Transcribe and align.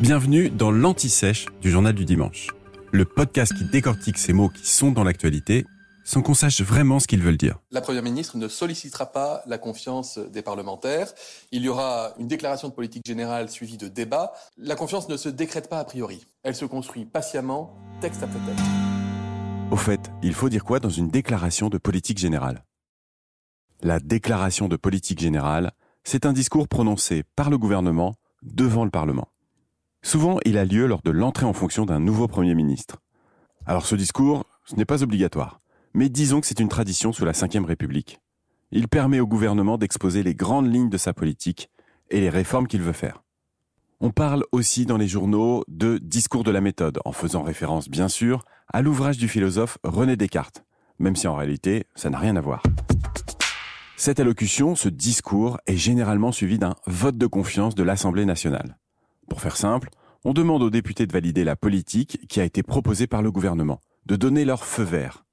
Bienvenue 0.00 0.50
dans 0.50 0.70
l'Anti-Sèche 0.70 1.46
du 1.62 1.70
Journal 1.70 1.94
du 1.94 2.04
Dimanche, 2.04 2.48
le 2.92 3.06
podcast 3.06 3.54
qui 3.56 3.64
décortique 3.64 4.18
ces 4.18 4.34
mots 4.34 4.50
qui 4.50 4.66
sont 4.66 4.92
dans 4.92 5.04
l'actualité 5.04 5.64
sans 6.04 6.20
qu'on 6.20 6.34
sache 6.34 6.60
vraiment 6.60 7.00
ce 7.00 7.06
qu'ils 7.06 7.22
veulent 7.22 7.38
dire. 7.38 7.58
La 7.70 7.80
Première 7.80 8.02
ministre 8.02 8.36
ne 8.36 8.46
sollicitera 8.46 9.06
pas 9.06 9.42
la 9.46 9.56
confiance 9.56 10.18
des 10.18 10.42
parlementaires. 10.42 11.12
Il 11.50 11.62
y 11.62 11.70
aura 11.70 12.12
une 12.18 12.28
déclaration 12.28 12.68
de 12.68 12.74
politique 12.74 13.06
générale 13.06 13.48
suivie 13.48 13.78
de 13.78 13.88
débats. 13.88 14.34
La 14.58 14.76
confiance 14.76 15.08
ne 15.08 15.16
se 15.16 15.30
décrète 15.30 15.70
pas 15.70 15.80
a 15.80 15.84
priori. 15.84 16.26
Elle 16.42 16.54
se 16.54 16.66
construit 16.66 17.06
patiemment, 17.06 17.74
texte 18.02 18.22
après 18.22 18.38
texte. 18.46 18.64
Au 19.70 19.76
fait, 19.76 20.12
il 20.22 20.34
faut 20.34 20.50
dire 20.50 20.62
quoi 20.62 20.78
dans 20.78 20.90
une 20.90 21.08
déclaration 21.08 21.70
de 21.70 21.78
politique 21.78 22.18
générale? 22.18 22.64
La 23.82 23.98
déclaration 23.98 24.68
de 24.68 24.76
politique 24.76 25.20
générale, 25.20 25.72
c'est 26.04 26.26
un 26.26 26.34
discours 26.34 26.68
prononcé 26.68 27.24
par 27.34 27.48
le 27.48 27.56
gouvernement 27.56 28.14
devant 28.42 28.84
le 28.84 28.90
Parlement. 28.90 29.28
Souvent, 30.06 30.38
il 30.44 30.56
a 30.56 30.64
lieu 30.64 30.86
lors 30.86 31.02
de 31.02 31.10
l'entrée 31.10 31.46
en 31.46 31.52
fonction 31.52 31.84
d'un 31.84 31.98
nouveau 31.98 32.28
Premier 32.28 32.54
ministre. 32.54 32.98
Alors 33.66 33.86
ce 33.86 33.96
discours, 33.96 34.44
ce 34.64 34.76
n'est 34.76 34.84
pas 34.84 35.02
obligatoire 35.02 35.60
mais 35.96 36.10
disons 36.10 36.42
que 36.42 36.46
c'est 36.46 36.60
une 36.60 36.68
tradition 36.68 37.10
sous 37.10 37.24
la 37.24 37.32
Ve 37.32 37.64
République. 37.64 38.20
Il 38.70 38.86
permet 38.86 39.18
au 39.18 39.26
gouvernement 39.26 39.78
d'exposer 39.78 40.22
les 40.22 40.34
grandes 40.34 40.70
lignes 40.70 40.90
de 40.90 40.98
sa 40.98 41.14
politique 41.14 41.70
et 42.10 42.20
les 42.20 42.28
réformes 42.28 42.66
qu'il 42.66 42.82
veut 42.82 42.92
faire. 42.92 43.22
On 44.00 44.10
parle 44.10 44.44
aussi 44.52 44.84
dans 44.84 44.98
les 44.98 45.08
journaux 45.08 45.64
de 45.68 45.96
discours 45.96 46.44
de 46.44 46.50
la 46.50 46.60
méthode, 46.60 46.98
en 47.06 47.12
faisant 47.12 47.42
référence 47.42 47.88
bien 47.88 48.08
sûr 48.08 48.44
à 48.70 48.82
l'ouvrage 48.82 49.16
du 49.16 49.26
philosophe 49.26 49.78
René 49.84 50.16
Descartes, 50.16 50.66
même 50.98 51.16
si 51.16 51.26
en 51.26 51.34
réalité 51.34 51.86
ça 51.94 52.10
n'a 52.10 52.18
rien 52.18 52.36
à 52.36 52.42
voir. 52.42 52.62
Cette 53.96 54.20
allocution, 54.20 54.76
ce 54.76 54.90
discours, 54.90 55.56
est 55.66 55.78
généralement 55.78 56.30
suivi 56.30 56.58
d'un 56.58 56.74
vote 56.86 57.16
de 57.16 57.26
confiance 57.26 57.74
de 57.74 57.82
l'Assemblée 57.82 58.26
nationale. 58.26 58.76
Pour 59.30 59.40
faire 59.40 59.56
simple, 59.56 59.88
on 60.28 60.32
demande 60.32 60.64
aux 60.64 60.70
députés 60.70 61.06
de 61.06 61.12
valider 61.12 61.44
la 61.44 61.54
politique 61.54 62.26
qui 62.28 62.40
a 62.40 62.44
été 62.44 62.64
proposée 62.64 63.06
par 63.06 63.22
le 63.22 63.30
gouvernement, 63.30 63.80
de 64.06 64.16
donner 64.16 64.44
leur 64.44 64.64
feu 64.64 64.82
vert. 64.82 65.24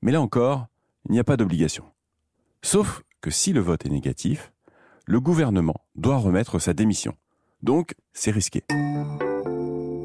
Mais 0.00 0.12
là 0.12 0.20
encore, 0.20 0.68
il 1.08 1.12
n'y 1.12 1.18
a 1.18 1.24
pas 1.24 1.36
d'obligation. 1.36 1.86
Sauf 2.62 3.02
que 3.20 3.32
si 3.32 3.52
le 3.52 3.58
vote 3.58 3.84
est 3.84 3.88
négatif, 3.88 4.52
le 5.06 5.18
gouvernement 5.18 5.74
doit 5.96 6.18
remettre 6.18 6.60
sa 6.60 6.72
démission. 6.72 7.16
Donc, 7.64 7.96
c'est 8.12 8.30
risqué. 8.30 8.62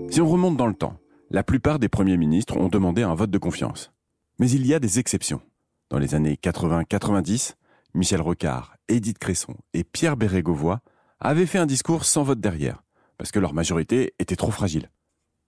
Si 0.09 0.19
on 0.19 0.27
remonte 0.27 0.57
dans 0.57 0.65
le 0.65 0.73
temps, 0.73 0.97
la 1.29 1.43
plupart 1.43 1.77
des 1.77 1.87
premiers 1.87 2.17
ministres 2.17 2.57
ont 2.57 2.69
demandé 2.69 3.03
un 3.03 3.13
vote 3.13 3.29
de 3.29 3.37
confiance. 3.37 3.91
Mais 4.39 4.49
il 4.49 4.65
y 4.65 4.73
a 4.73 4.79
des 4.79 4.97
exceptions. 4.97 5.41
Dans 5.91 5.99
les 5.99 6.15
années 6.15 6.39
80-90, 6.41 7.53
Michel 7.93 8.21
Rocard, 8.21 8.77
Édith 8.87 9.19
Cresson 9.19 9.53
et 9.75 9.83
Pierre 9.83 10.17
Bérégovoy 10.17 10.79
avaient 11.19 11.45
fait 11.45 11.59
un 11.59 11.67
discours 11.67 12.03
sans 12.03 12.23
vote 12.23 12.39
derrière, 12.39 12.81
parce 13.17 13.31
que 13.31 13.39
leur 13.39 13.53
majorité 13.53 14.13
était 14.19 14.35
trop 14.35 14.51
fragile. 14.51 14.89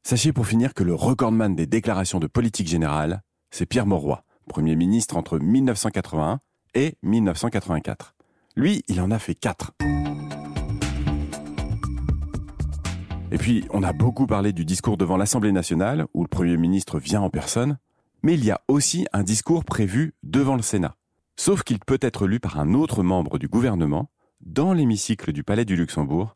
Sachez 0.03 0.33
pour 0.33 0.47
finir 0.47 0.73
que 0.73 0.83
le 0.83 0.95
recordman 0.95 1.55
des 1.55 1.67
déclarations 1.67 2.19
de 2.19 2.27
politique 2.27 2.67
générale, 2.67 3.21
c'est 3.51 3.65
Pierre 3.65 3.85
Mauroy, 3.85 4.23
Premier 4.47 4.75
ministre 4.75 5.15
entre 5.17 5.39
1981 5.39 6.39
et 6.73 6.97
1984. 7.03 8.15
Lui, 8.55 8.83
il 8.87 8.99
en 8.99 9.11
a 9.11 9.19
fait 9.19 9.35
quatre. 9.35 9.71
Et 13.31 13.37
puis, 13.37 13.65
on 13.69 13.83
a 13.83 13.93
beaucoup 13.93 14.25
parlé 14.25 14.53
du 14.53 14.65
discours 14.65 14.97
devant 14.97 15.15
l'Assemblée 15.15 15.51
nationale, 15.51 16.07
où 16.13 16.23
le 16.23 16.27
Premier 16.27 16.57
ministre 16.57 16.99
vient 16.99 17.21
en 17.21 17.29
personne, 17.29 17.77
mais 18.23 18.33
il 18.33 18.43
y 18.43 18.51
a 18.51 18.61
aussi 18.67 19.05
un 19.13 19.23
discours 19.23 19.63
prévu 19.63 20.13
devant 20.23 20.55
le 20.55 20.63
Sénat. 20.63 20.95
Sauf 21.37 21.63
qu'il 21.63 21.79
peut 21.79 21.99
être 22.01 22.27
lu 22.27 22.39
par 22.39 22.59
un 22.59 22.73
autre 22.73 23.03
membre 23.03 23.37
du 23.37 23.47
gouvernement, 23.47 24.09
dans 24.41 24.73
l'hémicycle 24.73 25.31
du 25.31 25.43
Palais 25.43 25.65
du 25.65 25.75
Luxembourg, 25.75 26.35